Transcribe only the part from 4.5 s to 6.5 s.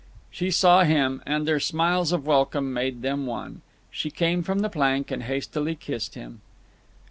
the plank and hastily kissed him.